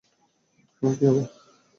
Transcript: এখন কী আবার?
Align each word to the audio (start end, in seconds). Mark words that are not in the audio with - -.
এখন 0.81 0.91
কী 0.97 1.03
আবার? 1.05 1.27